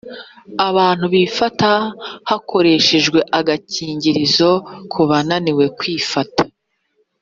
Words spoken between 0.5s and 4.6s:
abantu bifata, hakoreshwa agakingirizo